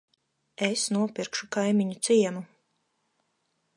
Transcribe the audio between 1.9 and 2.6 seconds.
ciemu.